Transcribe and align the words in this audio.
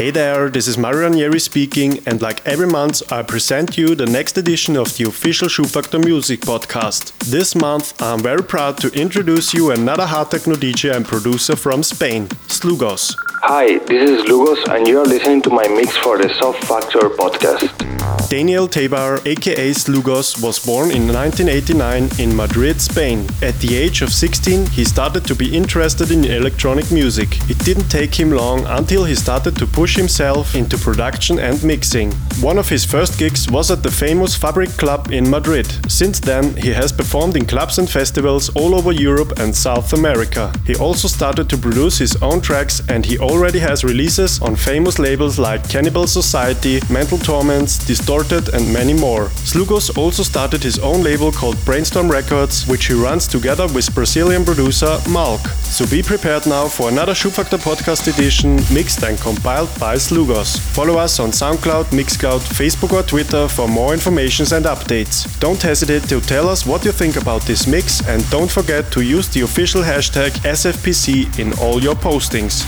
Hey 0.00 0.10
there, 0.10 0.48
this 0.48 0.66
is 0.66 0.78
Mario 0.78 1.10
Ranieri 1.10 1.38
speaking, 1.38 1.98
and 2.06 2.22
like 2.22 2.40
every 2.46 2.66
month, 2.66 3.12
I 3.12 3.20
present 3.22 3.76
you 3.76 3.94
the 3.94 4.06
next 4.06 4.38
edition 4.38 4.78
of 4.78 4.96
the 4.96 5.04
official 5.04 5.46
Schubfaktor 5.46 6.02
Music 6.02 6.40
podcast. 6.40 7.12
This 7.30 7.54
month, 7.54 8.00
I'm 8.00 8.20
very 8.20 8.42
proud 8.42 8.78
to 8.78 8.88
introduce 8.98 9.52
you 9.52 9.72
another 9.72 10.06
hard 10.06 10.30
techno 10.30 10.54
DJ 10.54 10.96
and 10.96 11.04
producer 11.04 11.54
from 11.54 11.82
Spain, 11.82 12.28
Slugos. 12.48 13.14
Hi, 13.52 13.78
this 13.78 14.08
is 14.08 14.22
Slugos, 14.26 14.62
and 14.72 14.86
you 14.86 15.00
are 15.00 15.04
listening 15.04 15.42
to 15.42 15.50
my 15.50 15.66
mix 15.66 15.96
for 15.96 16.16
the 16.16 16.28
Schubfaktor 16.28 17.16
podcast. 17.16 17.90
Daniel 18.28 18.68
Tebar, 18.68 19.26
aka 19.26 19.72
Slugos, 19.72 20.40
was 20.40 20.64
born 20.64 20.92
in 20.92 21.08
1989 21.08 22.10
in 22.20 22.36
Madrid, 22.36 22.80
Spain. 22.80 23.26
At 23.42 23.58
the 23.58 23.76
age 23.76 24.02
of 24.02 24.12
16, 24.12 24.66
he 24.66 24.84
started 24.84 25.24
to 25.24 25.34
be 25.34 25.56
interested 25.56 26.12
in 26.12 26.24
electronic 26.24 26.92
music. 26.92 27.28
It 27.50 27.58
didn't 27.64 27.88
take 27.88 28.14
him 28.14 28.30
long 28.30 28.64
until 28.66 29.04
he 29.04 29.16
started 29.16 29.56
to 29.56 29.66
push 29.66 29.96
himself 29.96 30.54
into 30.54 30.78
production 30.78 31.40
and 31.40 31.60
mixing. 31.64 32.12
One 32.40 32.56
of 32.56 32.68
his 32.68 32.84
first 32.84 33.18
gigs 33.18 33.50
was 33.50 33.72
at 33.72 33.82
the 33.82 33.90
famous 33.90 34.38
Fabrik 34.38 34.78
Club 34.78 35.10
in 35.10 35.28
Madrid. 35.28 35.66
Since 35.90 36.20
then, 36.20 36.54
he 36.56 36.72
has 36.72 36.92
performed 36.92 37.36
in 37.36 37.46
clubs 37.46 37.78
and 37.78 37.90
festivals 37.90 38.48
all 38.50 38.76
over 38.76 38.92
Europe 38.92 39.40
and 39.40 39.52
South 39.52 39.92
America. 39.92 40.52
He 40.64 40.76
also 40.76 41.08
started 41.08 41.50
to 41.50 41.58
produce 41.58 41.98
his 41.98 42.14
own 42.22 42.40
tracks 42.40 42.80
and 42.88 43.04
he 43.04 43.18
already 43.18 43.39
has 43.40 43.84
releases 43.84 44.38
on 44.42 44.54
famous 44.54 44.98
labels 44.98 45.38
like 45.38 45.66
Cannibal 45.66 46.06
Society, 46.06 46.78
Mental 46.90 47.16
Torments, 47.16 47.78
Distorted, 47.86 48.52
and 48.52 48.70
many 48.70 48.92
more. 48.92 49.30
Slugos 49.48 49.96
also 49.96 50.22
started 50.22 50.62
his 50.62 50.78
own 50.80 51.02
label 51.02 51.32
called 51.32 51.56
Brainstorm 51.64 52.10
Records, 52.10 52.66
which 52.66 52.84
he 52.86 52.92
runs 52.94 53.26
together 53.26 53.66
with 53.68 53.94
Brazilian 53.94 54.44
producer 54.44 54.98
Malk. 55.08 55.40
So 55.64 55.86
be 55.86 56.02
prepared 56.02 56.46
now 56.46 56.68
for 56.68 56.90
another 56.90 57.14
Schubfaktor 57.14 57.58
podcast 57.58 58.12
edition 58.12 58.56
mixed 58.74 59.02
and 59.04 59.18
compiled 59.18 59.70
by 59.80 59.96
Slugos. 59.96 60.58
Follow 60.58 60.98
us 60.98 61.18
on 61.18 61.30
SoundCloud, 61.30 61.86
Mixcloud, 61.98 62.40
Facebook, 62.40 62.92
or 62.92 63.02
Twitter 63.02 63.48
for 63.48 63.66
more 63.66 63.94
informations 63.94 64.52
and 64.52 64.66
updates. 64.66 65.24
Don't 65.40 65.62
hesitate 65.62 66.02
to 66.10 66.20
tell 66.20 66.46
us 66.46 66.66
what 66.66 66.84
you 66.84 66.92
think 66.92 67.16
about 67.16 67.42
this 67.42 67.66
mix 67.66 68.06
and 68.06 68.28
don't 68.28 68.50
forget 68.50 68.92
to 68.92 69.00
use 69.00 69.28
the 69.28 69.40
official 69.40 69.82
hashtag 69.82 70.30
SFPC 70.44 71.38
in 71.38 71.54
all 71.58 71.82
your 71.82 71.94
postings. 71.94 72.66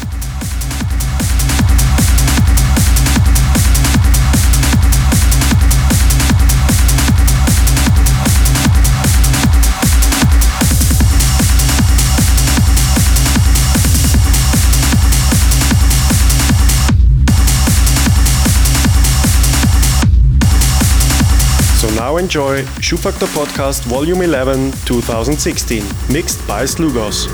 So 21.83 21.91
now 21.97 22.17
enjoy 22.17 22.63
Schubfaktor 22.79 23.27
Podcast 23.35 23.83
Volume 23.87 24.23
11 24.23 24.71
2016, 24.85 25.83
mixed 26.13 26.47
by 26.47 26.63
Slugos. 26.63 27.27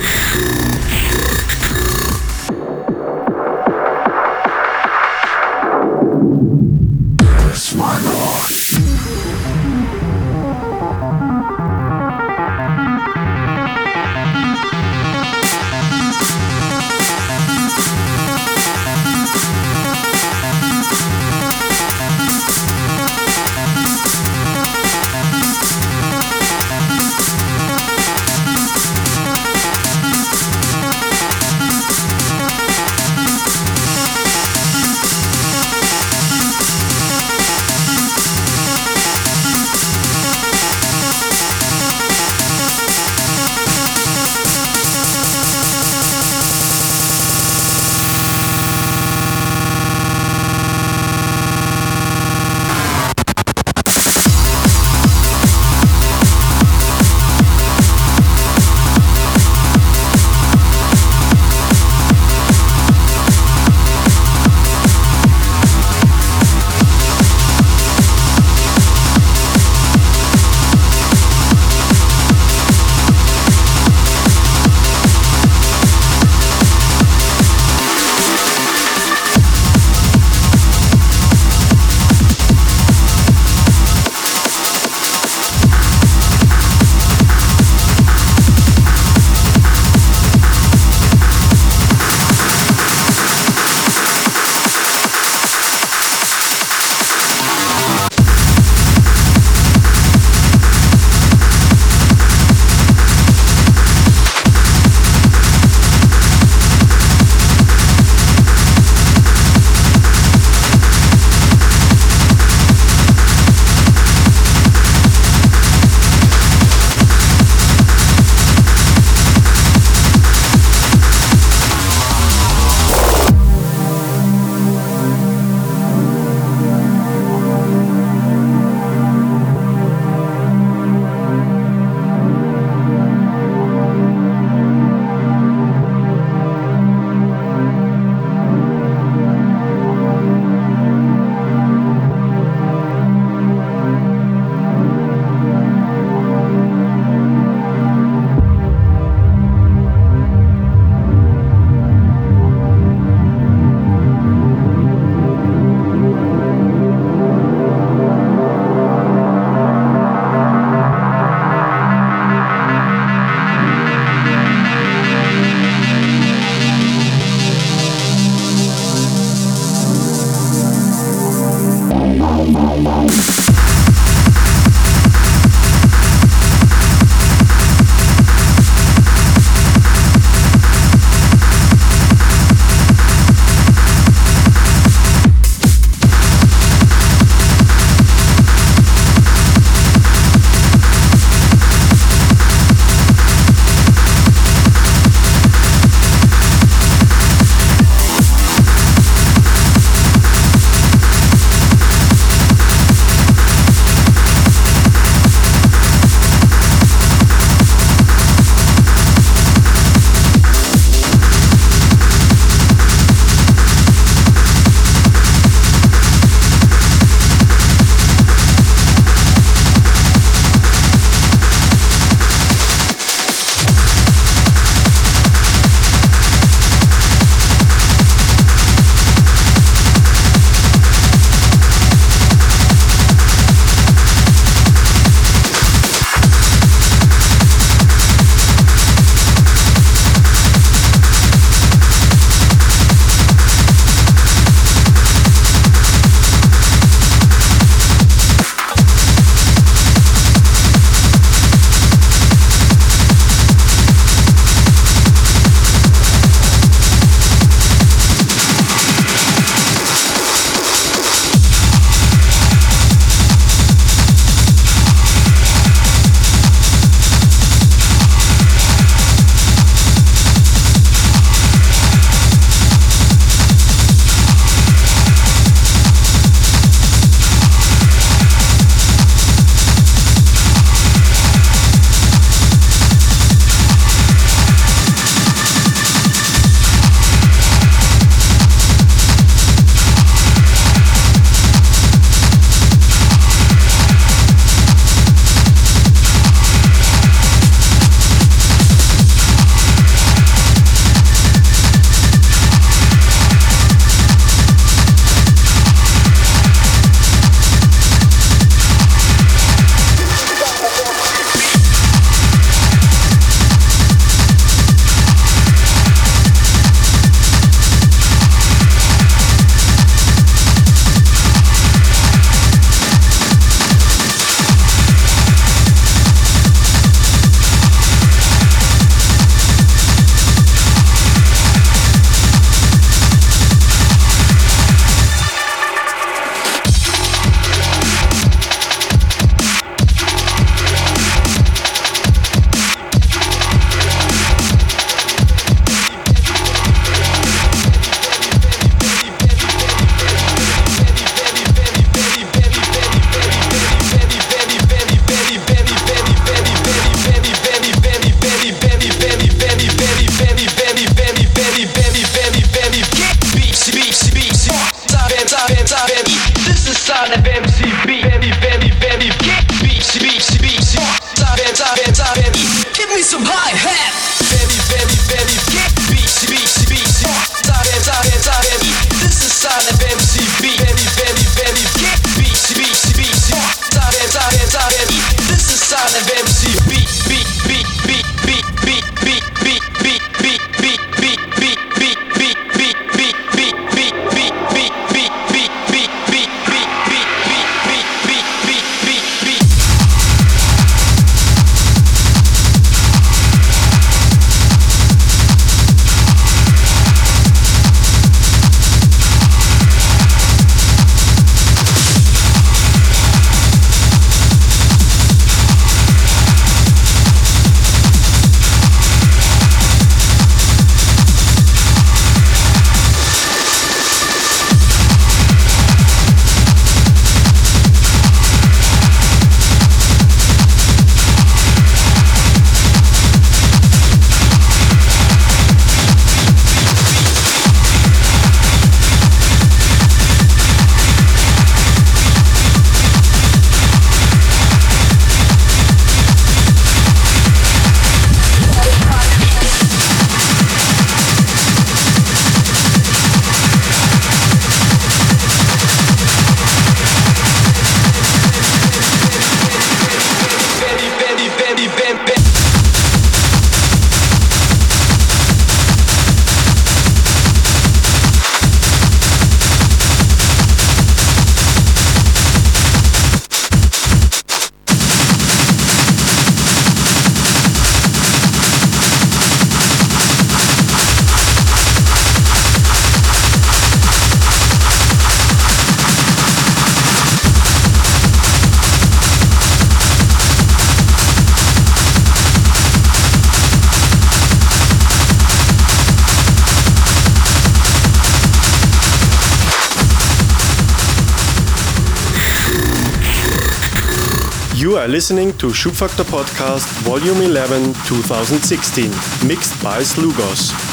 Are 504.89 504.93
listening 504.93 505.37
to 505.39 505.49
Schubfaktor 505.49 506.05
Podcast 506.05 506.67
Volume 506.83 507.23
11 507.23 507.75
2016, 507.87 508.91
mixed 509.29 509.63
by 509.63 509.81
Slugos. 509.83 510.68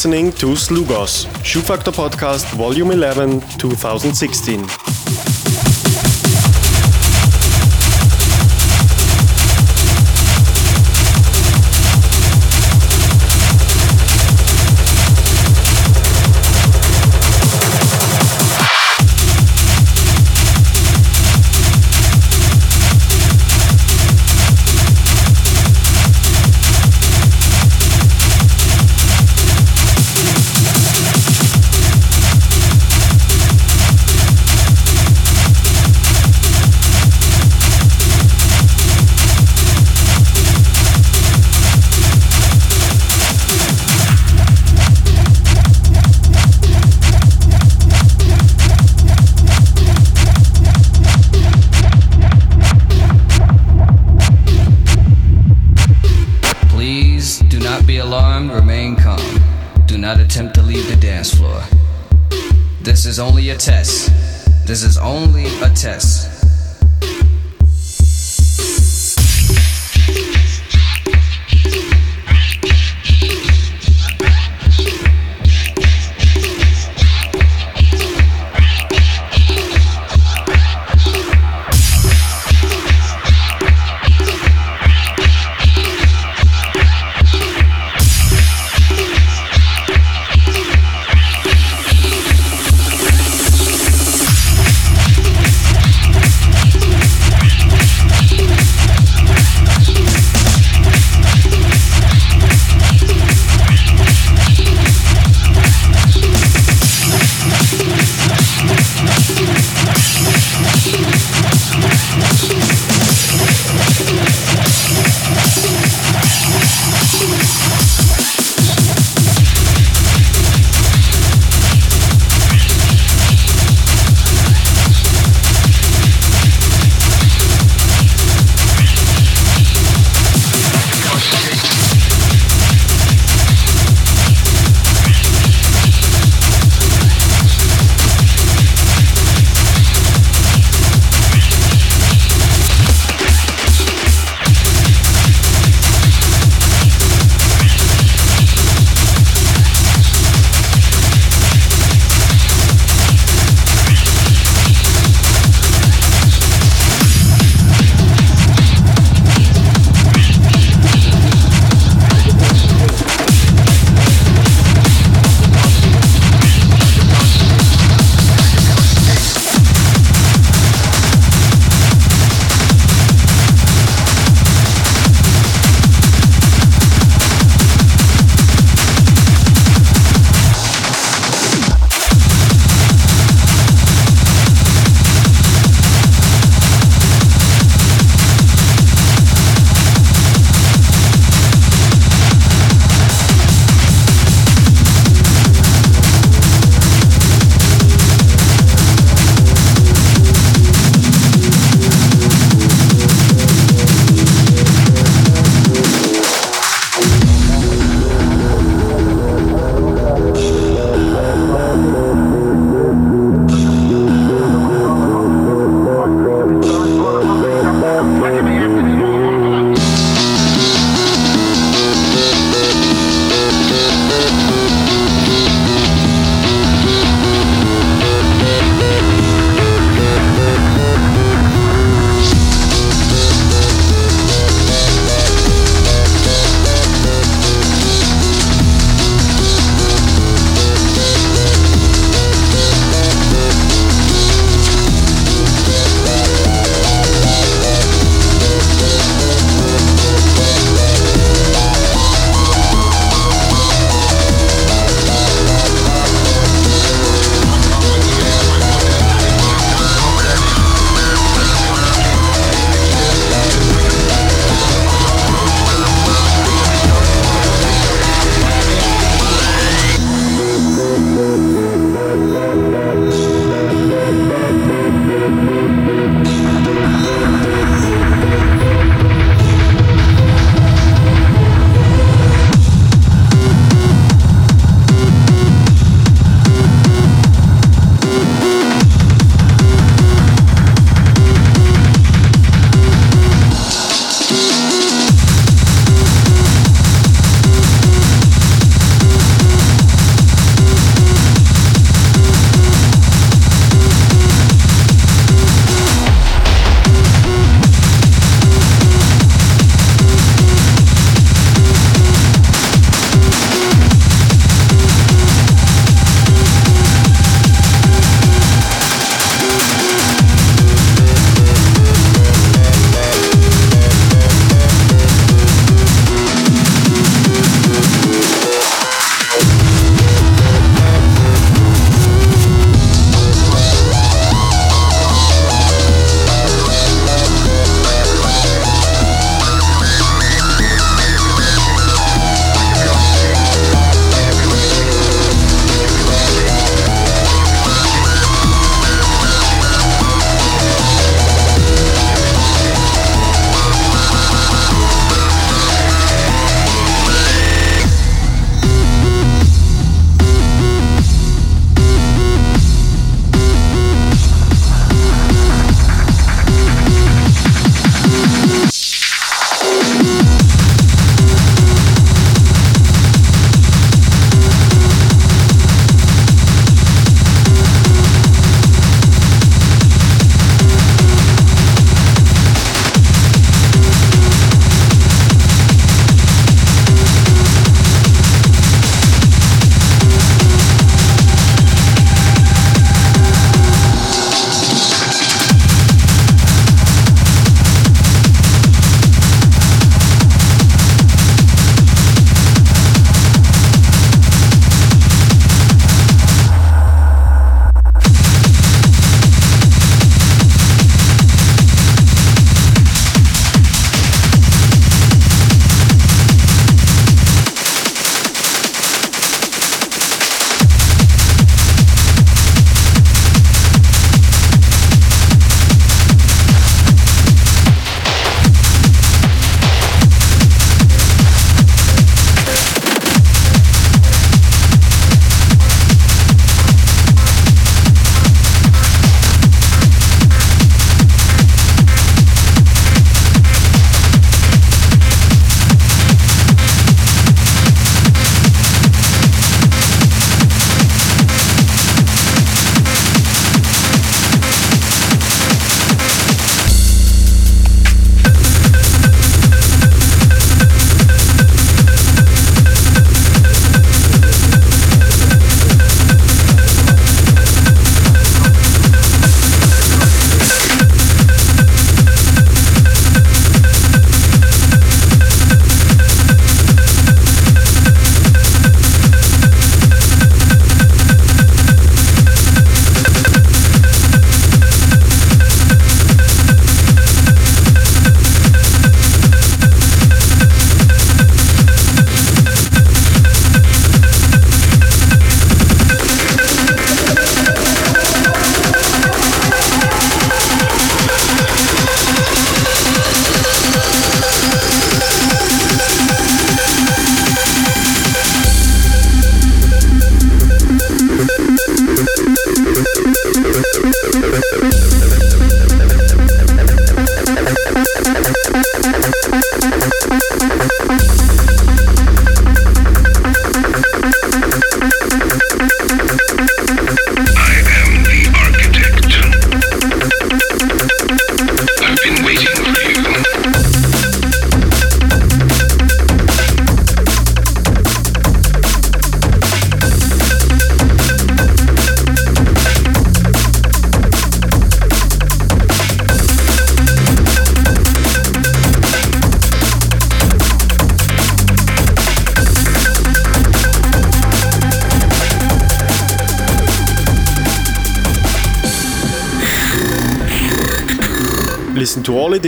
Listening 0.00 0.32
to 0.32 0.56
Slugos, 0.56 1.26
Schubfaktor 1.42 1.92
Podcast, 1.92 2.46
Volume 2.56 2.92
11, 2.92 3.42
2016. 3.58 4.89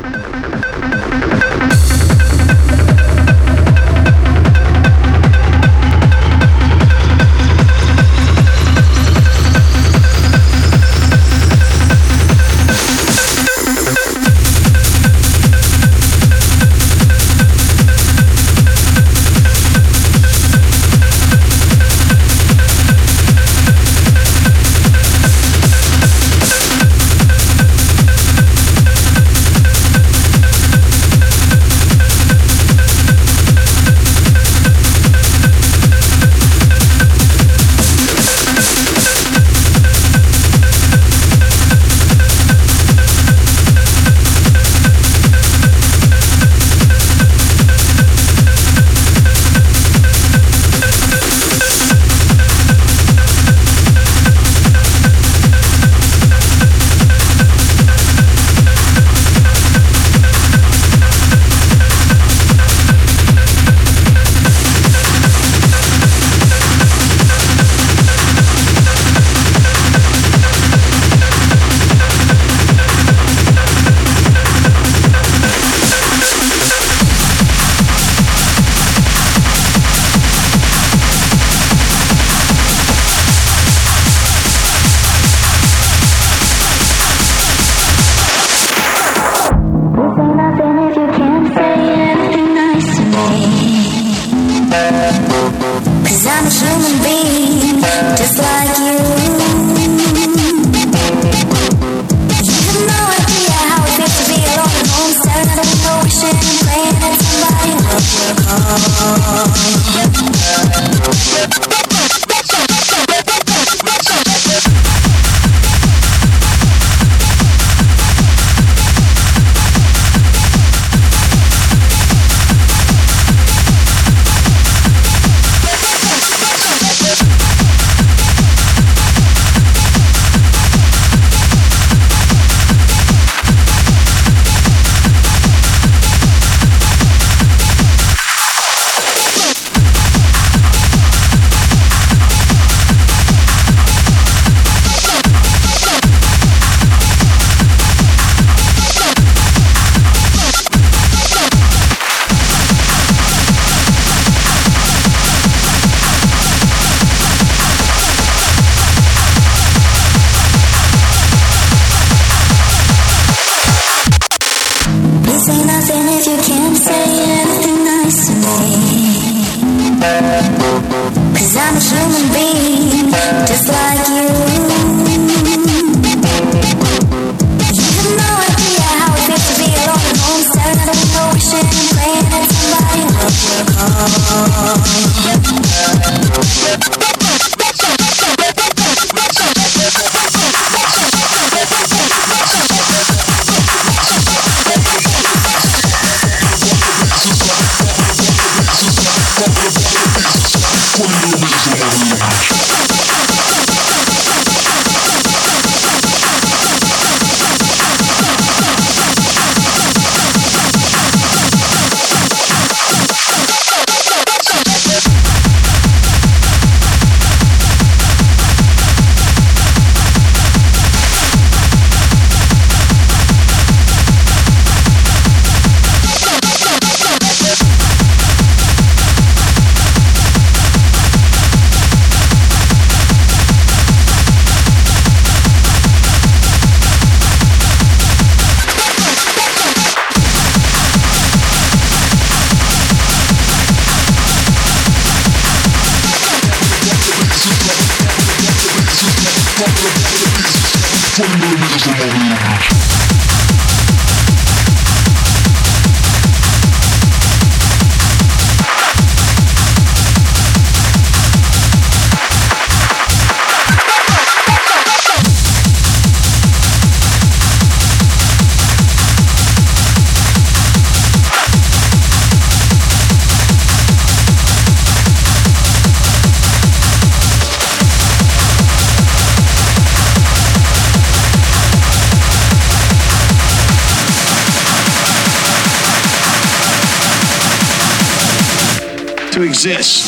exist. 289.65 290.02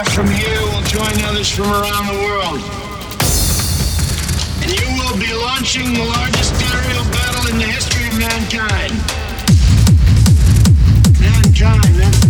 aircraft 0.00 0.16
from 0.16 0.30
here 0.30 0.60
will 0.60 0.82
join 0.82 1.24
others 1.24 1.50
from 1.50 1.66
around 1.66 2.06
the 2.06 2.22
world. 2.24 2.60
And 4.62 4.72
you 4.72 4.86
will 4.96 5.18
be 5.18 5.32
launching 5.32 5.92
the 5.94 6.04
largest 6.04 6.54
aerial 6.72 7.04
battle 7.12 7.50
in 7.50 7.58
the 7.58 7.66
history 7.66 8.06
of 8.08 8.18
mankind. 8.18 8.92
Mankind, 11.20 12.29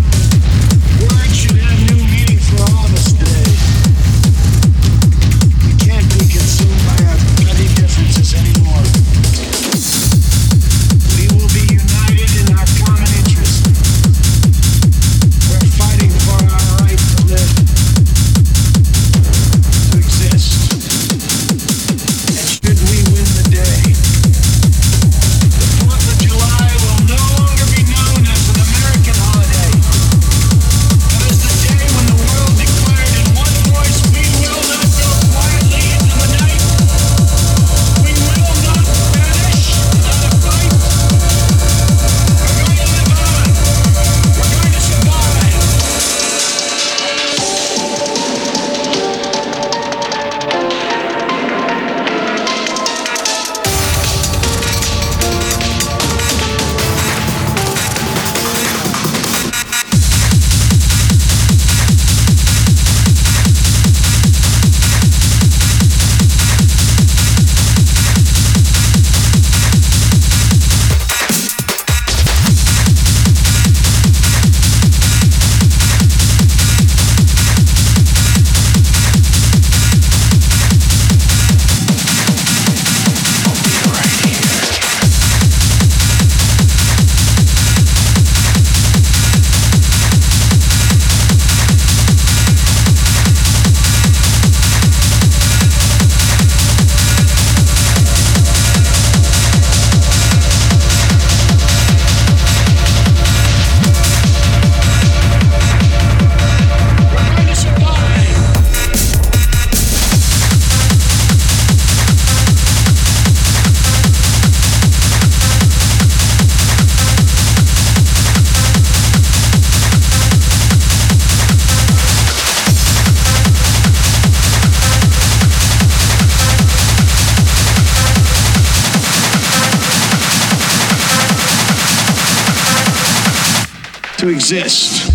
exist. 134.53 135.10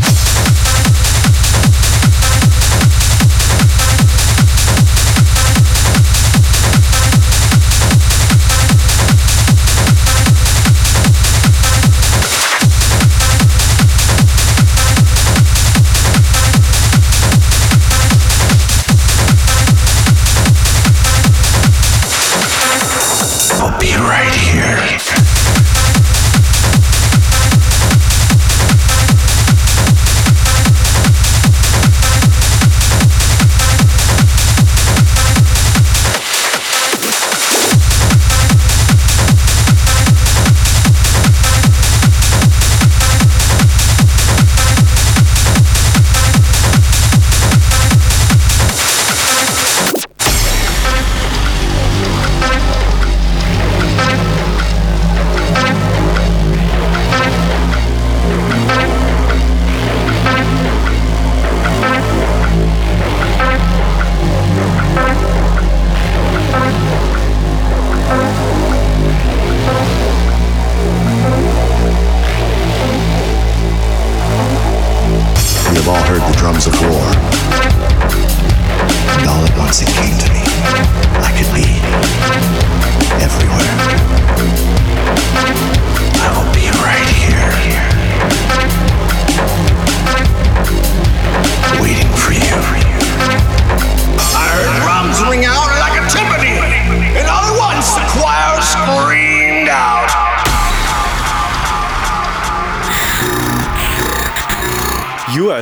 intoxicated. 79.81 80.34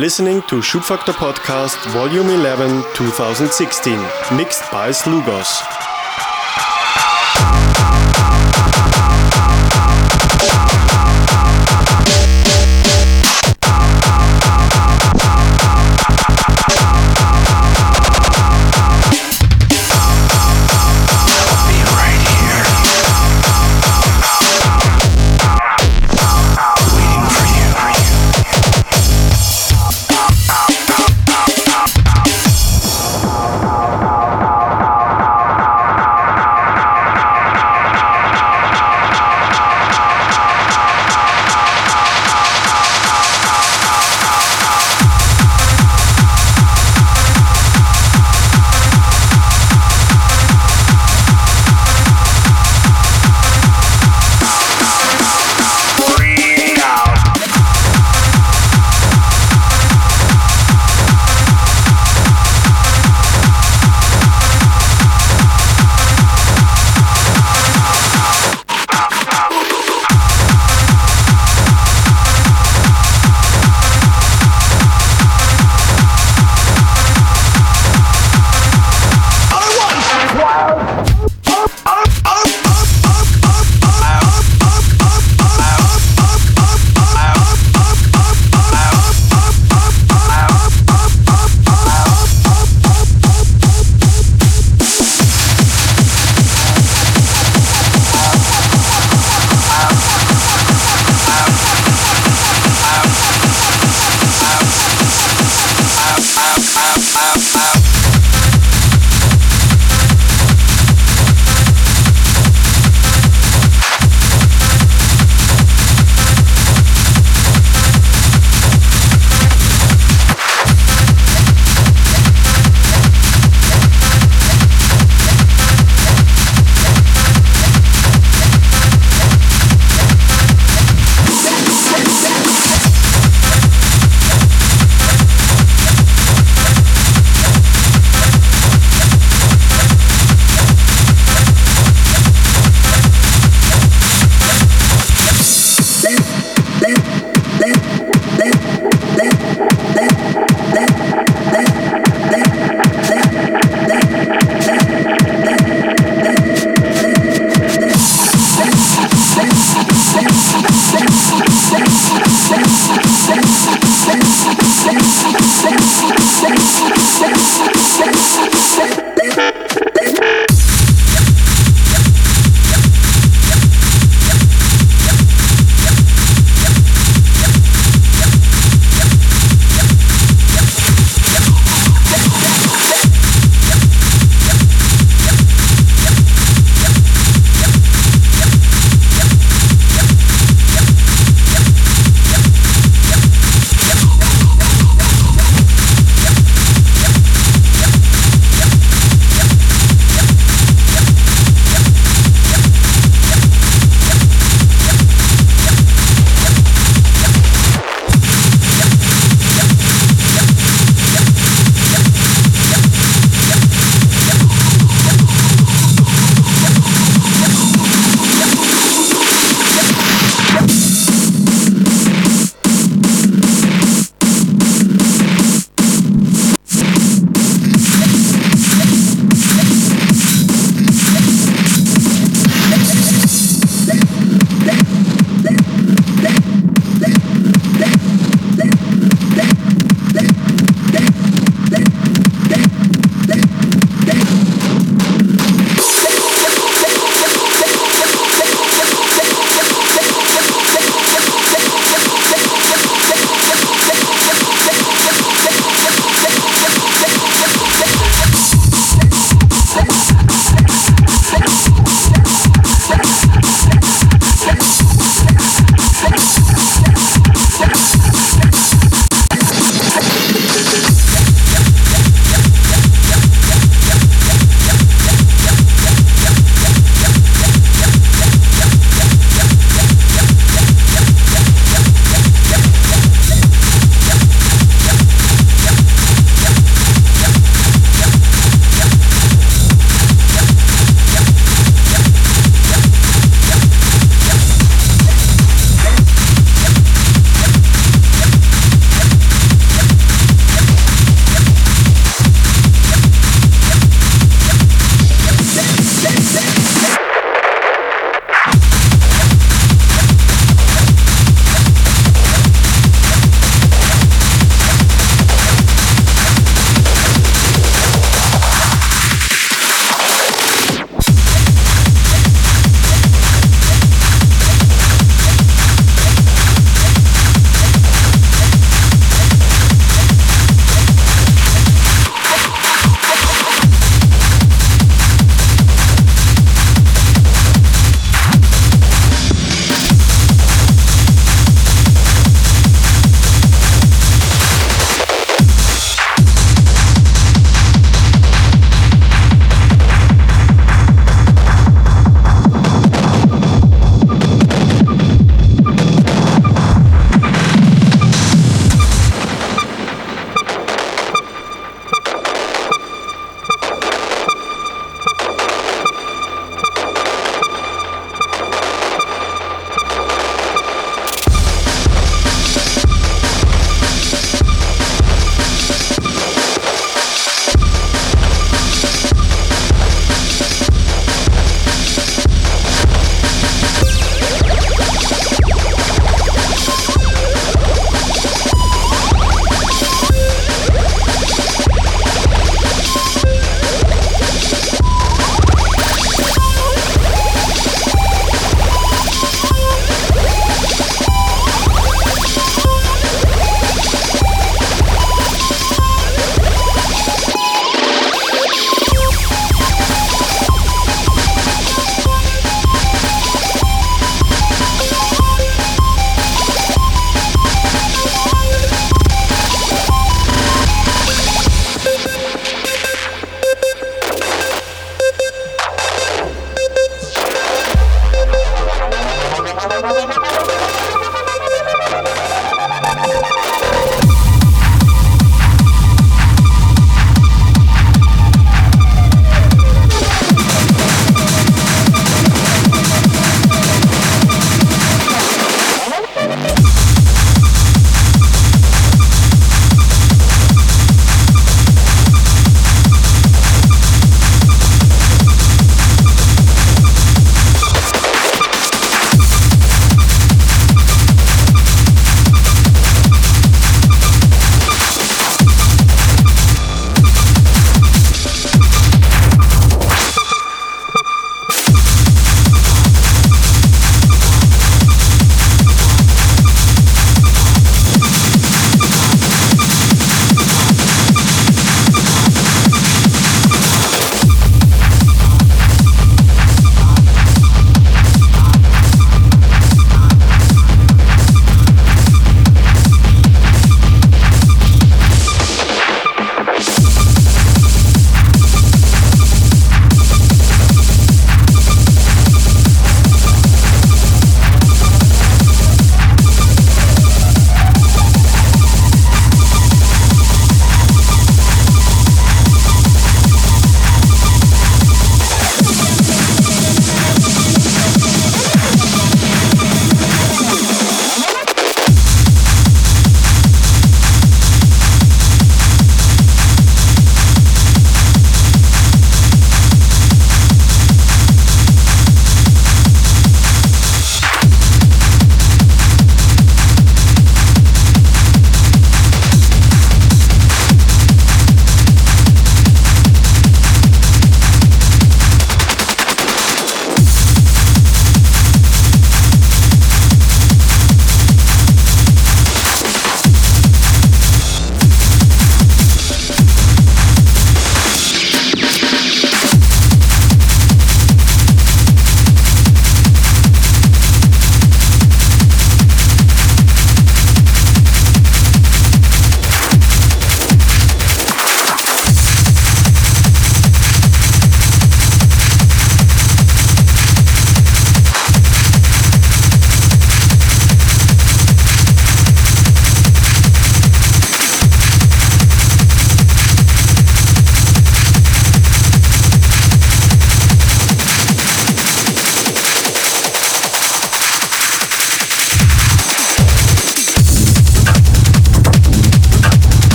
Listening 0.00 0.40
to 0.48 0.62
Schubfaktor 0.62 1.12
Podcast 1.12 1.76
Volume 1.92 2.30
11 2.30 2.82
2016, 2.94 3.98
mixed 4.34 4.70
by 4.72 4.88
Slugos. 4.88 5.79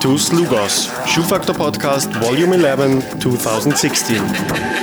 To 0.00 0.16
Slugos, 0.16 0.90
Schubfaktor 1.06 1.54
Podcast, 1.54 2.08
Volume 2.20 2.54
11, 2.54 3.02
2016. 3.18 4.77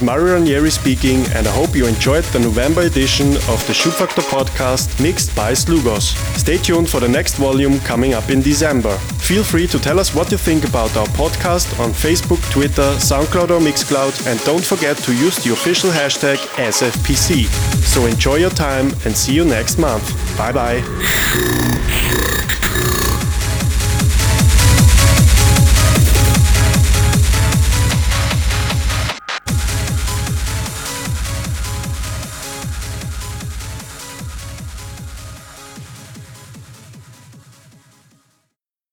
Is 0.00 0.06
Mario 0.06 0.34
Ranieri 0.34 0.70
speaking, 0.70 1.24
and 1.34 1.46
I 1.46 1.50
hope 1.50 1.74
you 1.74 1.86
enjoyed 1.86 2.24
the 2.24 2.38
November 2.38 2.82
edition 2.82 3.28
of 3.48 3.64
the 3.66 3.74
Shoe 3.74 3.90
Schubfaktor 3.90 4.22
podcast 4.22 5.00
mixed 5.02 5.34
by 5.34 5.52
Slugos. 5.52 6.14
Stay 6.36 6.58
tuned 6.58 6.88
for 6.88 7.00
the 7.00 7.08
next 7.08 7.34
volume 7.34 7.80
coming 7.80 8.14
up 8.14 8.30
in 8.30 8.40
December. 8.40 8.96
Feel 9.18 9.42
free 9.42 9.66
to 9.68 9.78
tell 9.78 9.98
us 9.98 10.14
what 10.14 10.30
you 10.30 10.38
think 10.38 10.64
about 10.64 10.96
our 10.96 11.06
podcast 11.08 11.78
on 11.80 11.90
Facebook, 11.90 12.40
Twitter, 12.50 12.90
SoundCloud, 12.98 13.50
or 13.50 13.60
Mixcloud, 13.60 14.26
and 14.26 14.42
don't 14.44 14.64
forget 14.64 14.96
to 14.98 15.12
use 15.12 15.36
the 15.44 15.52
official 15.52 15.90
hashtag 15.90 16.36
SFPC. 16.56 17.46
So 17.82 18.06
enjoy 18.06 18.36
your 18.36 18.50
time 18.50 18.92
and 19.04 19.16
see 19.16 19.34
you 19.34 19.44
next 19.44 19.78
month. 19.78 20.04
Bye 20.36 20.52
bye. 20.52 22.38